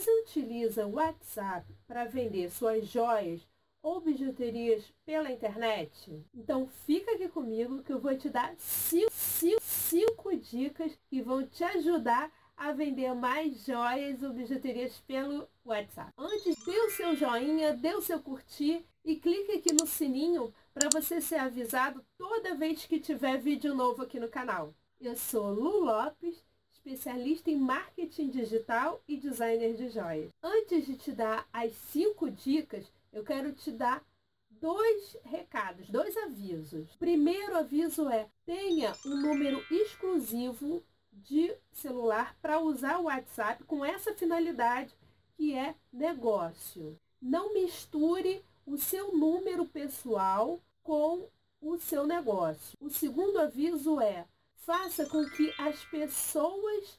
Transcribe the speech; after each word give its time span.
Você 0.00 0.10
utiliza 0.22 0.86
o 0.86 0.92
WhatsApp 0.92 1.76
para 1.86 2.06
vender 2.06 2.50
suas 2.50 2.86
joias 2.86 3.46
ou 3.82 4.00
bijuterias 4.00 4.90
pela 5.04 5.30
internet? 5.30 6.24
Então 6.32 6.66
fica 6.86 7.12
aqui 7.12 7.28
comigo 7.28 7.82
que 7.82 7.92
eu 7.92 8.00
vou 8.00 8.16
te 8.16 8.30
dar 8.30 8.54
cinco, 8.56 9.12
cinco, 9.12 9.60
cinco 9.60 10.36
dicas 10.36 10.98
que 11.06 11.20
vão 11.20 11.46
te 11.46 11.62
ajudar 11.64 12.32
a 12.56 12.72
vender 12.72 13.14
mais 13.14 13.66
joias 13.66 14.22
ou 14.22 14.32
bijuterias 14.32 14.98
pelo 15.06 15.46
WhatsApp. 15.66 16.14
Antes, 16.16 16.56
dê 16.64 16.80
o 16.80 16.90
seu 16.92 17.14
joinha, 17.14 17.74
dê 17.74 17.94
o 17.94 18.00
seu 18.00 18.20
curtir 18.20 18.82
e 19.04 19.16
clique 19.16 19.52
aqui 19.52 19.74
no 19.74 19.86
sininho 19.86 20.50
para 20.72 20.88
você 20.90 21.20
ser 21.20 21.36
avisado 21.36 22.02
toda 22.16 22.54
vez 22.54 22.86
que 22.86 22.98
tiver 22.98 23.36
vídeo 23.36 23.74
novo 23.74 24.00
aqui 24.00 24.18
no 24.18 24.30
canal. 24.30 24.74
Eu 24.98 25.14
sou 25.14 25.50
Lu 25.50 25.84
Lopes, 25.84 26.42
especialista 26.84 27.50
em 27.50 27.56
marketing 27.56 28.30
digital 28.30 29.02
e 29.06 29.16
designer 29.16 29.74
de 29.74 29.90
joias. 29.90 30.30
Antes 30.42 30.86
de 30.86 30.96
te 30.96 31.12
dar 31.12 31.46
as 31.52 31.72
cinco 31.72 32.30
dicas, 32.30 32.90
eu 33.12 33.22
quero 33.22 33.52
te 33.52 33.70
dar 33.70 34.02
dois 34.50 35.16
recados, 35.24 35.88
dois 35.88 36.16
avisos. 36.16 36.88
Primeiro 36.98 37.56
aviso 37.56 38.08
é: 38.08 38.28
tenha 38.46 38.94
um 39.04 39.16
número 39.20 39.64
exclusivo 39.70 40.82
de 41.12 41.54
celular 41.72 42.36
para 42.40 42.60
usar 42.60 42.98
o 42.98 43.04
WhatsApp 43.04 43.64
com 43.64 43.84
essa 43.84 44.14
finalidade 44.14 44.94
que 45.36 45.54
é 45.54 45.74
negócio. 45.92 46.98
Não 47.20 47.52
misture 47.52 48.42
o 48.66 48.78
seu 48.78 49.12
número 49.12 49.66
pessoal 49.66 50.60
com 50.82 51.28
o 51.60 51.78
seu 51.78 52.06
negócio. 52.06 52.76
O 52.80 52.88
segundo 52.88 53.38
aviso 53.38 54.00
é: 54.00 54.26
faça 54.60 55.06
com 55.06 55.24
que 55.30 55.52
as 55.58 55.84
pessoas 55.84 56.98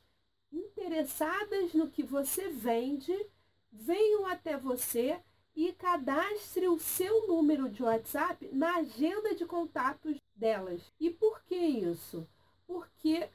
interessadas 0.52 1.74
no 1.74 1.90
que 1.90 2.04
você 2.04 2.50
vende 2.50 3.16
venham 3.72 4.26
até 4.26 4.58
você 4.58 5.20
e 5.56 5.72
cadastre 5.74 6.68
o 6.68 6.80
seu 6.80 7.28
número 7.28 7.70
de 7.70 7.84
WhatsApp 7.84 8.50
na 8.54 8.78
agenda 8.78 9.36
de 9.36 9.46
contatos 9.46 10.18
delas. 10.36 10.82
E 11.00 11.10
por 11.10 11.42
que 11.44 11.56
isso? 11.56 12.28
Porque 12.66 13.30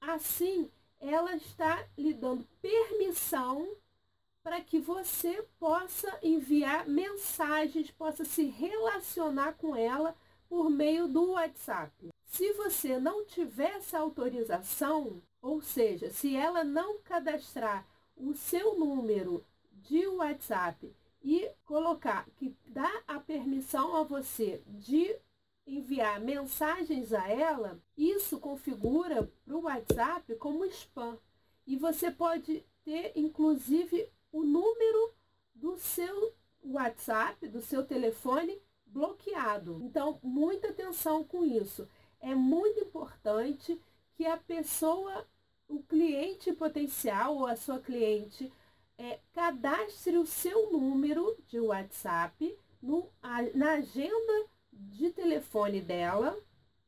assim 0.00 0.70
ela 0.98 1.34
está 1.36 1.86
lhe 1.96 2.14
dando 2.14 2.46
permissão 2.60 3.76
para 4.42 4.60
que 4.60 4.78
você 4.78 5.44
possa 5.58 6.18
enviar 6.22 6.88
mensagens, 6.88 7.90
possa 7.90 8.24
se 8.24 8.44
relacionar 8.44 9.54
com 9.54 9.74
ela 9.74 10.14
por 10.48 10.70
meio 10.70 11.08
do 11.08 11.32
WhatsApp. 11.32 12.10
Se 12.36 12.52
você 12.52 12.98
não 12.98 13.24
tiver 13.24 13.76
essa 13.76 13.98
autorização, 13.98 15.22
ou 15.40 15.62
seja, 15.62 16.10
se 16.10 16.36
ela 16.36 16.62
não 16.62 16.98
cadastrar 16.98 17.88
o 18.14 18.34
seu 18.34 18.78
número 18.78 19.42
de 19.72 20.06
WhatsApp 20.06 20.94
e 21.24 21.50
colocar 21.64 22.28
que 22.36 22.54
dá 22.66 22.92
a 23.08 23.18
permissão 23.18 23.96
a 23.96 24.02
você 24.02 24.62
de 24.66 25.16
enviar 25.66 26.20
mensagens 26.20 27.10
a 27.14 27.26
ela, 27.26 27.80
isso 27.96 28.38
configura 28.38 29.32
para 29.42 29.56
o 29.56 29.62
WhatsApp 29.62 30.34
como 30.34 30.66
spam. 30.66 31.18
E 31.66 31.74
você 31.74 32.10
pode 32.10 32.62
ter, 32.84 33.12
inclusive, 33.16 34.10
o 34.30 34.42
número 34.42 35.14
do 35.54 35.78
seu 35.78 36.34
WhatsApp, 36.62 37.48
do 37.48 37.62
seu 37.62 37.82
telefone 37.82 38.60
bloqueado. 38.84 39.80
Então, 39.82 40.18
muita 40.22 40.68
atenção 40.68 41.24
com 41.24 41.42
isso. 41.42 41.88
É 42.20 42.34
muito 42.34 42.80
importante 42.80 43.80
que 44.14 44.26
a 44.26 44.36
pessoa, 44.36 45.26
o 45.68 45.82
cliente 45.82 46.52
potencial 46.52 47.36
ou 47.36 47.46
a 47.46 47.56
sua 47.56 47.78
cliente, 47.78 48.52
é, 48.98 49.20
cadastre 49.32 50.16
o 50.16 50.26
seu 50.26 50.72
número 50.72 51.36
de 51.46 51.60
WhatsApp 51.60 52.58
no, 52.82 53.10
a, 53.22 53.42
na 53.54 53.72
agenda 53.72 54.46
de 54.72 55.10
telefone 55.10 55.80
dela, 55.80 56.36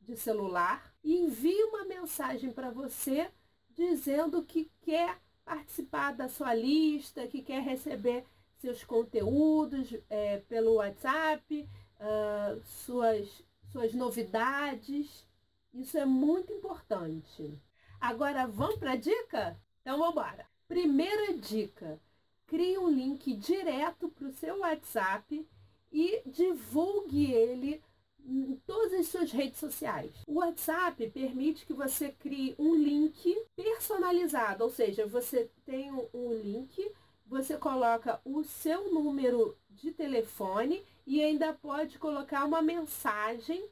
de 0.01 0.17
celular, 0.17 0.93
e 1.03 1.17
envie 1.17 1.63
uma 1.65 1.85
mensagem 1.85 2.51
para 2.51 2.71
você 2.71 3.29
dizendo 3.69 4.43
que 4.43 4.71
quer 4.81 5.19
participar 5.45 6.13
da 6.13 6.27
sua 6.27 6.53
lista, 6.53 7.27
que 7.27 7.41
quer 7.41 7.61
receber 7.61 8.25
seus 8.57 8.83
conteúdos 8.83 9.95
é, 10.09 10.39
pelo 10.49 10.75
WhatsApp, 10.75 11.67
uh, 11.99 12.61
suas, 12.63 13.43
suas 13.71 13.93
novidades. 13.93 15.25
Isso 15.73 15.97
é 15.97 16.05
muito 16.05 16.51
importante. 16.51 17.57
Agora 17.99 18.47
vamos 18.47 18.77
para 18.77 18.91
a 18.91 18.95
dica? 18.95 19.59
Então 19.81 19.97
vamos 19.97 20.13
embora. 20.13 20.45
Primeira 20.67 21.33
dica: 21.37 21.99
crie 22.47 22.77
um 22.77 22.89
link 22.89 23.33
direto 23.35 24.09
para 24.09 24.27
o 24.27 24.33
seu 24.33 24.59
WhatsApp 24.59 25.47
e 25.91 26.21
divulgue 26.25 27.31
ele 27.31 27.81
em 28.25 28.55
todas 28.65 28.93
as 28.93 29.07
suas 29.07 29.31
redes 29.31 29.59
sociais. 29.59 30.11
O 30.27 30.35
WhatsApp 30.35 31.09
permite 31.09 31.65
que 31.65 31.73
você 31.73 32.11
crie 32.11 32.55
um 32.59 32.75
link 32.75 33.35
personalizado, 33.55 34.63
ou 34.63 34.69
seja, 34.69 35.07
você 35.07 35.49
tem 35.65 35.91
um 36.13 36.33
link, 36.33 36.91
você 37.25 37.57
coloca 37.57 38.21
o 38.23 38.43
seu 38.43 38.93
número 38.93 39.57
de 39.81 39.91
telefone 39.91 40.83
e 41.05 41.23
ainda 41.23 41.53
pode 41.53 41.97
colocar 41.97 42.45
uma 42.45 42.61
mensagem, 42.61 43.65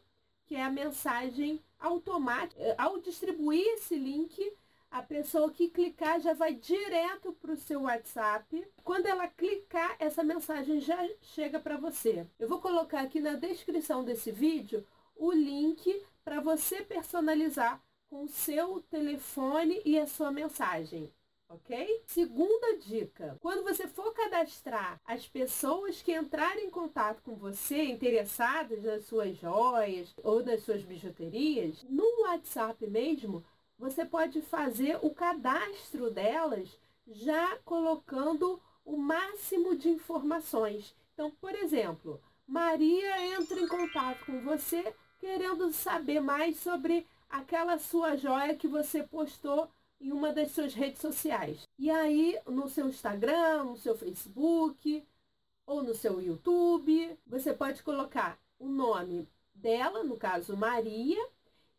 que 0.45 0.55
é 0.55 0.63
a 0.63 0.71
mensagem 0.71 1.61
automática. 1.79 2.75
Ao 2.77 2.99
distribuir 2.99 3.65
esse 3.75 3.95
link, 3.95 4.53
a 4.89 5.01
pessoa 5.03 5.51
que 5.51 5.69
clicar 5.69 6.19
já 6.19 6.33
vai 6.33 6.53
direto 6.53 7.33
para 7.33 7.51
o 7.51 7.57
seu 7.57 7.81
WhatsApp. 7.83 8.65
Quando 8.83 9.05
ela 9.05 9.27
clicar, 9.27 9.95
essa 9.99 10.23
mensagem 10.23 10.79
já 10.79 10.97
chega 11.21 11.59
para 11.59 11.77
você. 11.77 12.25
Eu 12.39 12.47
vou 12.47 12.59
colocar 12.59 13.01
aqui 13.01 13.19
na 13.19 13.33
descrição 13.33 14.03
desse 14.03 14.31
vídeo 14.31 14.85
o 15.15 15.31
link 15.31 16.01
para 16.23 16.39
você 16.39 16.81
personalizar 16.81 17.81
com 18.09 18.23
o 18.23 18.29
seu 18.29 18.81
telefone 18.89 19.81
e 19.83 19.99
a 19.99 20.07
sua 20.07 20.31
mensagem. 20.31 21.11
Ok? 21.49 22.03
Segunda 22.05 22.77
dica: 22.77 23.37
quando 23.39 23.63
você 23.63 23.87
for 23.87 24.13
cadastrar 24.13 24.99
as 25.05 25.27
pessoas 25.27 26.01
que 26.01 26.13
entrarem 26.13 26.65
em 26.65 26.69
contato 26.69 27.21
com 27.23 27.35
você, 27.35 27.83
interessadas 27.83 28.83
nas 28.83 29.05
suas 29.05 29.37
joias 29.37 30.13
ou 30.23 30.43
nas 30.43 30.63
suas 30.63 30.83
bijuterias, 30.83 31.83
no 31.89 32.23
WhatsApp 32.23 32.85
mesmo, 32.87 33.45
você 33.79 34.03
pode 34.03 34.41
fazer 34.41 34.99
o 35.01 35.09
cadastro 35.11 36.11
delas 36.11 36.77
já 37.07 37.57
colocando 37.63 38.61
o 38.83 38.97
máximo 38.97 39.75
de 39.75 39.89
informações. 39.89 40.95
Então, 41.13 41.31
por 41.31 41.55
exemplo, 41.55 42.21
Maria 42.45 43.35
entra 43.35 43.59
em 43.59 43.67
contato 43.67 44.25
com 44.25 44.41
você 44.41 44.93
querendo 45.19 45.71
saber 45.71 46.19
mais 46.19 46.59
sobre 46.59 47.07
aquela 47.29 47.77
sua 47.77 48.15
joia 48.15 48.55
que 48.55 48.67
você 48.67 49.03
postou 49.03 49.69
em 49.99 50.11
uma 50.11 50.31
das 50.31 50.51
suas 50.51 50.73
redes 50.73 51.01
sociais. 51.01 51.67
E 51.77 51.89
aí, 51.89 52.39
no 52.45 52.69
seu 52.69 52.87
Instagram, 52.87 53.63
no 53.63 53.77
seu 53.77 53.97
Facebook 53.97 55.03
ou 55.65 55.83
no 55.83 55.93
seu 55.93 56.21
YouTube, 56.21 57.17
você 57.25 57.53
pode 57.53 57.83
colocar 57.83 58.39
o 58.59 58.67
nome 58.67 59.27
dela, 59.53 60.03
no 60.03 60.17
caso 60.17 60.55
Maria, 60.55 61.27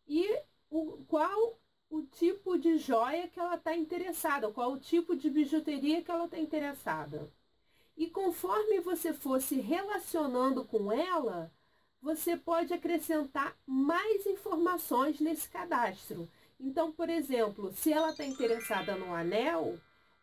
e 0.06 0.26
o 0.70 0.98
qual 1.08 1.58
o 1.90 2.02
tipo 2.02 2.58
de 2.58 2.76
joia 2.76 3.28
que 3.28 3.40
ela 3.40 3.54
está 3.54 3.74
interessada, 3.74 4.50
qual 4.50 4.72
o 4.72 4.80
tipo 4.80 5.16
de 5.16 5.30
bijuteria 5.30 6.02
que 6.02 6.10
ela 6.10 6.26
está 6.26 6.38
interessada. 6.38 7.30
E 7.96 8.08
conforme 8.08 8.80
você 8.80 9.12
for 9.12 9.40
se 9.40 9.56
relacionando 9.56 10.64
com 10.64 10.92
ela, 10.92 11.50
você 12.00 12.36
pode 12.36 12.72
acrescentar 12.72 13.56
mais 13.66 14.24
informações 14.26 15.18
nesse 15.18 15.48
cadastro. 15.48 16.28
Então, 16.60 16.92
por 16.92 17.08
exemplo, 17.08 17.72
se 17.72 17.92
ela 17.92 18.10
está 18.10 18.24
interessada 18.24 18.96
no 18.96 19.14
anel 19.14 19.78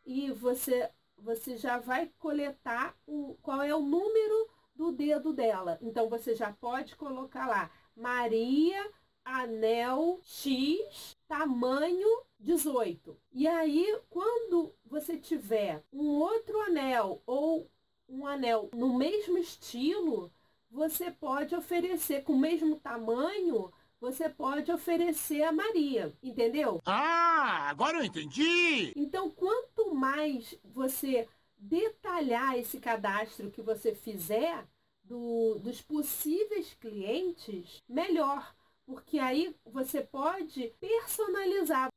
e 0.05 0.31
você, 0.31 0.89
você 1.17 1.57
já 1.57 1.77
vai 1.79 2.11
coletar 2.19 2.95
o, 3.07 3.37
qual 3.41 3.61
é 3.61 3.73
o 3.73 3.81
número 3.81 4.49
do 4.75 4.91
dedo 4.91 5.33
dela. 5.33 5.77
Então, 5.81 6.09
você 6.09 6.35
já 6.35 6.51
pode 6.51 6.95
colocar 6.95 7.47
lá 7.47 7.71
Maria 7.95 8.91
Anel 9.23 10.19
X 10.21 11.17
tamanho 11.27 12.07
18. 12.39 13.17
E 13.31 13.47
aí, 13.47 13.99
quando 14.09 14.73
você 14.85 15.17
tiver 15.17 15.83
um 15.91 16.19
outro 16.19 16.61
anel 16.61 17.21
ou 17.25 17.69
um 18.07 18.27
anel 18.27 18.69
no 18.73 18.95
mesmo 18.97 19.37
estilo, 19.37 20.31
você 20.69 21.09
pode 21.09 21.55
oferecer 21.55 22.23
com 22.23 22.33
o 22.33 22.39
mesmo 22.39 22.75
tamanho, 22.79 23.71
você 24.05 24.29
pode 24.29 24.71
oferecer 24.71 25.41
a 25.41 25.51
Maria, 25.51 26.13
entendeu? 26.21 26.79
Ah, 26.85 27.67
agora 27.69 27.97
eu 27.97 28.03
entendi! 28.03 28.93
Então, 28.95 29.31
quanto 29.31 29.95
mais 29.95 30.53
você 30.63 31.27
detalhar 31.57 32.55
esse 32.55 32.79
cadastro 32.79 33.49
que 33.49 33.63
você 33.63 33.95
fizer 33.95 34.63
do, 35.03 35.55
dos 35.55 35.81
possíveis 35.81 36.75
clientes, 36.75 37.81
melhor 37.89 38.55
porque 38.85 39.17
aí 39.17 39.55
você 39.65 40.01
pode 40.01 40.71
personalizar, 40.79 41.89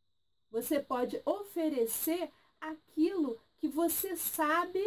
você 0.50 0.81
pode 0.81 1.20
oferecer 1.26 2.31
aquilo 2.58 3.38
que 3.58 3.69
você 3.69 4.16
sabe 4.16 4.82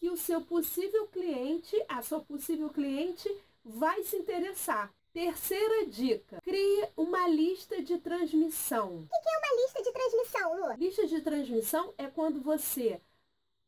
que 0.00 0.10
o 0.10 0.16
seu 0.16 0.40
possível 0.40 1.06
cliente, 1.06 1.76
a 1.88 2.02
sua 2.02 2.20
possível 2.20 2.68
cliente, 2.70 3.32
vai 3.64 4.02
se 4.02 4.16
interessar. 4.16 4.92
Terceira 5.12 5.86
dica: 5.86 6.40
crie 6.42 6.88
uma 6.96 7.26
lista 7.28 7.82
de 7.82 7.98
transmissão. 7.98 9.08
O 9.12 9.22
que 9.22 9.28
é 9.28 9.38
uma 9.38 9.62
lista 9.62 9.82
de 9.82 9.92
transmissão, 9.92 10.60
Lu? 10.60 10.76
Lista 10.76 11.06
de 11.06 11.20
transmissão 11.20 11.94
é 11.98 12.06
quando 12.06 12.40
você 12.40 13.00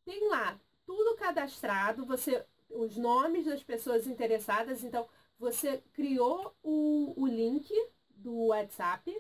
tem 0.05 0.29
lá 0.29 0.59
tudo 0.87 1.17
cadastrado, 1.17 2.05
você 2.05 2.45
os 2.71 2.97
nomes 2.97 3.47
das 3.47 3.63
pessoas 3.63 4.07
interessadas, 4.07 4.85
então 4.85 5.09
você 5.39 5.83
criou 5.93 6.55
o, 6.63 7.15
o 7.17 7.27
link 7.27 7.69
do 8.11 8.47
WhatsApp 8.47 9.17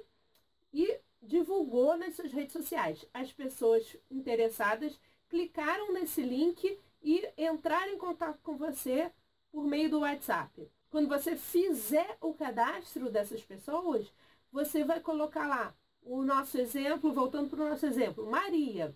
e 0.72 1.00
divulgou 1.22 1.96
nas 1.96 2.14
suas 2.14 2.32
redes 2.32 2.52
sociais. 2.52 3.04
As 3.12 3.32
pessoas 3.32 3.96
interessadas 4.10 4.98
clicaram 5.28 5.92
nesse 5.92 6.22
link 6.22 6.78
e 7.02 7.28
entraram 7.36 7.92
em 7.92 7.98
contato 7.98 8.40
com 8.42 8.56
você 8.56 9.10
por 9.50 9.64
meio 9.64 9.90
do 9.90 10.00
WhatsApp. 10.00 10.70
Quando 10.90 11.08
você 11.08 11.36
fizer 11.36 12.16
o 12.20 12.34
cadastro 12.34 13.10
dessas 13.10 13.42
pessoas, 13.42 14.12
você 14.50 14.84
vai 14.84 15.00
colocar 15.00 15.46
lá 15.46 15.74
o 16.02 16.22
nosso 16.22 16.58
exemplo, 16.58 17.12
voltando 17.12 17.48
para 17.48 17.64
o 17.64 17.68
nosso 17.68 17.86
exemplo, 17.86 18.28
Maria. 18.30 18.94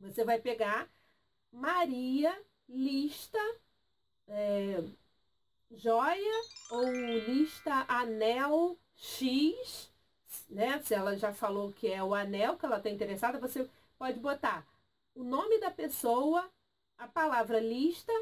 Você 0.00 0.24
vai 0.24 0.40
pegar 0.40 0.88
Maria, 1.52 2.36
lista, 2.68 3.38
é, 4.28 4.82
joia 5.70 6.40
ou 6.70 6.90
lista 6.90 7.84
anel 7.88 8.78
X, 8.96 9.90
né? 10.48 10.80
Se 10.82 10.94
ela 10.94 11.16
já 11.16 11.32
falou 11.34 11.72
que 11.72 11.88
é 11.88 12.02
o 12.02 12.14
anel 12.14 12.56
que 12.56 12.64
ela 12.64 12.78
está 12.78 12.90
interessada, 12.90 13.38
você 13.38 13.68
pode 13.98 14.18
botar 14.18 14.66
o 15.14 15.22
nome 15.22 15.58
da 15.60 15.70
pessoa, 15.70 16.50
a 16.98 17.06
palavra 17.06 17.60
lista 17.60 18.12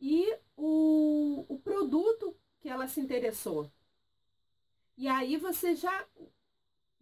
e 0.00 0.34
o, 0.56 1.44
o 1.48 1.58
produto 1.58 2.36
que 2.60 2.68
ela 2.68 2.88
se 2.88 3.00
interessou. 3.00 3.70
E 4.96 5.08
aí 5.08 5.36
você 5.36 5.74
já. 5.74 6.06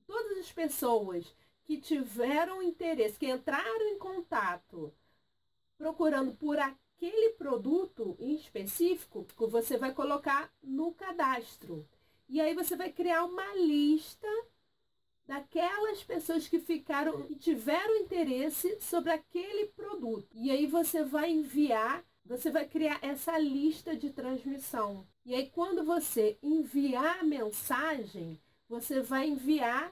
Todas 0.07 0.39
as 0.39 0.51
pessoas 0.51 1.35
que 1.65 1.79
tiveram 1.79 2.63
interesse, 2.63 3.19
que 3.19 3.29
entraram 3.29 3.89
em 3.89 3.99
contato 3.99 4.93
procurando 5.77 6.35
por 6.35 6.59
aquele 6.59 7.31
produto 7.35 8.17
em 8.19 8.35
específico, 8.35 9.27
você 9.49 9.77
vai 9.77 9.95
colocar 9.95 10.53
no 10.63 10.93
cadastro. 10.93 11.87
E 12.29 12.41
aí 12.41 12.55
você 12.55 12.75
vai 12.75 12.91
criar 12.91 13.25
uma 13.25 13.55
lista 13.55 14.27
daquelas 15.27 16.03
pessoas 16.03 16.49
que 16.49 16.59
ficaram 16.59 17.23
que 17.23 17.37
tiveram 17.37 17.97
interesse 17.99 18.81
sobre 18.81 19.13
aquele 19.13 19.67
produto. 19.67 20.29
E 20.35 20.51
aí 20.51 20.67
você 20.67 21.05
vai 21.05 21.31
enviar, 21.31 22.05
você 22.29 22.51
vai 22.51 22.69
criar 22.69 22.99
essa 23.01 23.39
lista 23.39 23.97
de 23.97 24.11
transmissão. 24.11 25.07
E 25.25 25.35
aí 25.35 25.49
quando 25.49 25.83
você 25.83 26.39
enviar 26.43 27.21
a 27.21 27.25
mensagem, 27.25 28.39
você 28.69 29.01
vai 29.01 29.29
enviar 29.29 29.91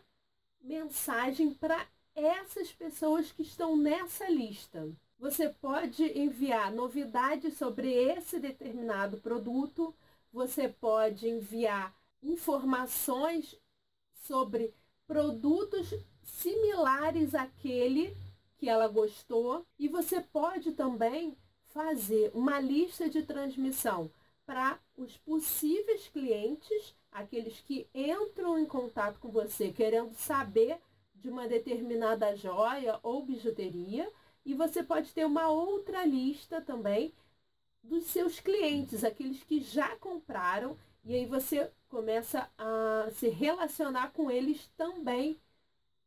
mensagem 0.61 1.55
para 1.55 1.87
essas 2.15 2.71
pessoas 2.71 3.33
que 3.33 3.41
estão 3.41 3.75
nessa 3.75 4.29
lista. 4.29 4.87
Você 5.19 5.49
pode 5.49 6.05
enviar 6.19 6.71
novidades 6.71 7.56
sobre 7.56 7.91
esse 7.91 8.39
determinado 8.39 9.17
produto, 9.17 9.94
você 10.31 10.69
pode 10.69 11.27
enviar 11.27 11.97
informações 12.23 13.59
sobre 14.12 14.75
produtos 15.06 15.94
similares 16.23 17.35
àquele 17.35 18.15
que 18.59 18.69
ela 18.69 18.89
gostou 18.89 19.67
e 19.79 19.89
você 19.89 20.21
pode 20.21 20.73
também 20.73 21.35
fazer 21.76 22.31
uma 22.32 22.58
lista 22.58 23.06
de 23.06 23.23
transmissão 23.23 24.11
para 24.46 24.78
os 24.96 25.19
possíveis 25.19 26.08
clientes, 26.08 26.94
aqueles 27.12 27.61
que 27.61 27.87
entram 27.94 28.58
em 28.58 28.64
contato 28.64 29.19
com 29.20 29.28
você 29.28 29.70
querendo 29.70 30.14
saber 30.14 30.78
de 31.14 31.28
uma 31.28 31.46
determinada 31.46 32.34
joia 32.34 32.99
ou 33.02 33.26
bijuteria, 33.26 34.11
e 34.43 34.55
você 34.55 34.82
pode 34.82 35.12
ter 35.12 35.26
uma 35.26 35.50
outra 35.50 36.02
lista 36.06 36.62
também 36.62 37.12
dos 37.82 38.05
seus 38.05 38.40
clientes, 38.40 39.05
aqueles 39.05 39.44
que 39.44 39.61
já 39.61 39.94
compraram 39.96 40.79
e 41.05 41.14
aí 41.14 41.26
você 41.26 41.70
começa 41.90 42.50
a 42.56 43.08
se 43.12 43.29
relacionar 43.29 44.12
com 44.12 44.31
eles 44.31 44.67
também 44.79 45.38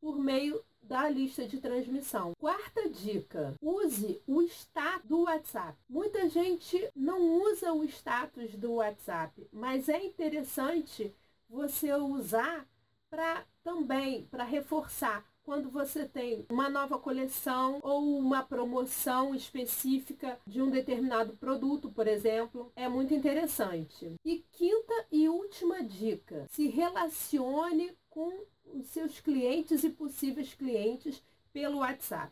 por 0.01 0.17
meio 0.17 0.63
da 0.81 1.09
lista 1.09 1.47
de 1.47 1.59
transmissão. 1.59 2.33
Quarta 2.39 2.89
dica: 2.89 3.53
use 3.61 4.21
o 4.27 4.41
status 4.43 5.07
do 5.07 5.23
WhatsApp. 5.23 5.77
Muita 5.87 6.27
gente 6.29 6.89
não 6.95 7.41
usa 7.41 7.73
o 7.73 7.83
status 7.83 8.55
do 8.55 8.73
WhatsApp, 8.73 9.47
mas 9.51 9.89
é 9.89 10.03
interessante 10.03 11.13
você 11.47 11.93
usar 11.93 12.67
para 13.09 13.45
também 13.63 14.25
para 14.25 14.43
reforçar 14.43 15.25
quando 15.49 15.67
você 15.71 16.05
tem 16.05 16.45
uma 16.47 16.69
nova 16.69 16.99
coleção 16.99 17.79
ou 17.81 18.19
uma 18.19 18.43
promoção 18.43 19.33
específica 19.33 20.39
de 20.45 20.61
um 20.61 20.69
determinado 20.69 21.35
produto, 21.37 21.89
por 21.89 22.07
exemplo, 22.07 22.71
é 22.75 22.87
muito 22.87 23.15
interessante. 23.15 24.13
E 24.23 24.45
quinta 24.51 24.93
e 25.11 25.27
última 25.27 25.83
dica: 25.83 26.45
se 26.51 26.67
relacione 26.67 27.97
com 28.11 28.43
os 28.73 28.87
seus 28.87 29.19
clientes 29.19 29.83
e 29.83 29.89
possíveis 29.89 30.53
clientes 30.53 31.23
pelo 31.51 31.79
WhatsApp. 31.79 32.31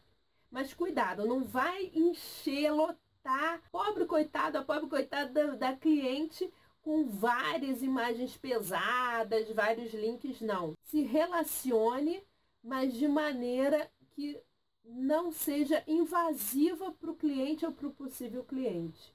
Mas 0.50 0.74
cuidado, 0.74 1.25
não 1.25 1.44
vai 1.44 1.92
encher, 1.94 2.72
lotar, 2.72 3.62
pobre 3.72 4.06
coitado, 4.06 4.57
a 4.57 4.63
pobre 4.63 4.89
coitada 4.89 5.56
da, 5.57 5.75
cliente 5.75 6.51
com 6.81 7.06
várias 7.06 7.81
imagens 7.81 8.38
pesadas, 8.38 9.50
vários 9.51 9.94
links, 9.94 10.39
não. 10.39 10.74
Se 10.84 11.01
relacione 11.01 12.24
mas 12.68 12.94
de 12.94 13.07
maneira 13.07 13.90
que 14.12 14.38
não 14.83 15.31
seja 15.31 15.83
invasiva 15.88 16.92
para 16.92 17.12
o 17.12 17.16
cliente 17.16 17.66
ou 17.66 17.72
para 17.72 17.88
o 17.88 17.94
possível 17.94 18.44
cliente. 18.44 19.13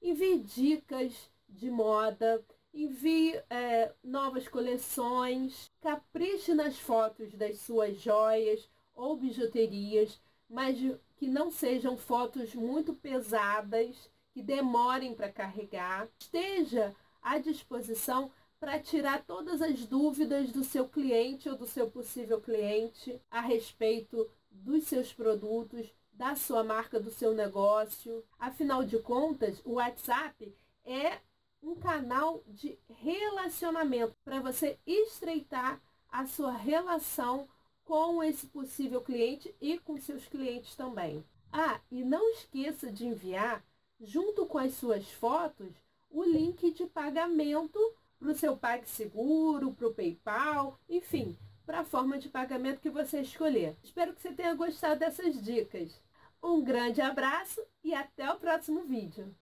Envie 0.00 0.38
dicas 0.38 1.30
de 1.48 1.70
moda, 1.70 2.42
envie 2.76 3.42
é, 3.48 3.92
novas 4.04 4.46
coleções, 4.46 5.72
capriche 5.80 6.52
nas 6.52 6.78
fotos 6.78 7.32
das 7.32 7.58
suas 7.60 7.98
joias 8.00 8.68
ou 8.94 9.16
bijuterias, 9.16 10.20
mas 10.48 10.76
que 11.16 11.26
não 11.26 11.50
sejam 11.50 11.96
fotos 11.96 12.54
muito 12.54 12.92
pesadas, 12.94 14.10
que 14.30 14.42
demorem 14.42 15.14
para 15.14 15.32
carregar. 15.32 16.06
Esteja 16.18 16.94
à 17.22 17.38
disposição 17.38 18.30
para 18.60 18.78
tirar 18.78 19.24
todas 19.24 19.62
as 19.62 19.86
dúvidas 19.86 20.52
do 20.52 20.62
seu 20.62 20.86
cliente 20.86 21.48
ou 21.48 21.56
do 21.56 21.66
seu 21.66 21.90
possível 21.90 22.40
cliente 22.40 23.18
a 23.30 23.40
respeito 23.40 24.30
dos 24.50 24.84
seus 24.84 25.12
produtos, 25.12 25.90
da 26.12 26.34
sua 26.34 26.62
marca, 26.62 27.00
do 27.00 27.10
seu 27.10 27.32
negócio. 27.34 28.22
Afinal 28.38 28.84
de 28.84 28.98
contas, 28.98 29.60
o 29.64 29.74
WhatsApp 29.74 30.54
é 30.84 31.20
um 31.66 31.74
canal 31.74 32.44
de 32.46 32.78
relacionamento 32.88 34.14
para 34.24 34.38
você 34.38 34.78
estreitar 34.86 35.80
a 36.08 36.24
sua 36.24 36.52
relação 36.52 37.48
com 37.84 38.22
esse 38.22 38.46
possível 38.46 39.00
cliente 39.00 39.52
e 39.60 39.76
com 39.80 40.00
seus 40.00 40.26
clientes 40.26 40.76
também. 40.76 41.24
Ah, 41.52 41.80
e 41.90 42.04
não 42.04 42.30
esqueça 42.30 42.90
de 42.90 43.06
enviar, 43.06 43.64
junto 44.00 44.46
com 44.46 44.58
as 44.58 44.74
suas 44.74 45.10
fotos, 45.10 45.72
o 46.08 46.22
link 46.22 46.70
de 46.70 46.86
pagamento 46.86 47.78
para 48.18 48.30
o 48.30 48.34
seu 48.34 48.56
PagSeguro, 48.56 49.72
para 49.72 49.88
o 49.88 49.94
PayPal, 49.94 50.78
enfim, 50.88 51.36
para 51.64 51.80
a 51.80 51.84
forma 51.84 52.16
de 52.16 52.28
pagamento 52.28 52.80
que 52.80 52.90
você 52.90 53.20
escolher. 53.20 53.76
Espero 53.82 54.14
que 54.14 54.22
você 54.22 54.32
tenha 54.32 54.54
gostado 54.54 55.00
dessas 55.00 55.42
dicas. 55.42 56.00
Um 56.40 56.62
grande 56.62 57.00
abraço 57.00 57.60
e 57.82 57.92
até 57.92 58.30
o 58.30 58.38
próximo 58.38 58.84
vídeo. 58.84 59.34